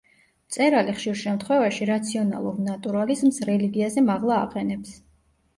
მწერალი 0.45 0.95
ხშირ 0.99 1.17
შემთხვევაში 1.23 1.87
რაციონალურ 1.91 2.57
ნატურალიზმს 2.71 3.39
რელიგიაზე 3.51 4.07
მაღლა 4.11 4.41
აყენებს. 4.49 4.99